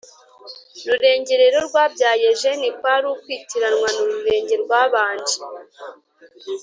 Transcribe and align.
rurenge 0.87 1.33
rero 1.41 1.57
rwabyaye 1.67 2.27
jeni, 2.41 2.67
kwari 2.77 3.05
ukwitiranwa 3.13 3.87
na 3.95 4.01
rurenge 4.11 4.55
rwabanje. 4.63 5.35